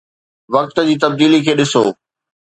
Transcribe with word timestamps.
وقت 0.55 0.77
جي 0.87 0.95
تبديلي 1.03 1.39
کي 1.47 1.53
ڏسو. 1.59 1.83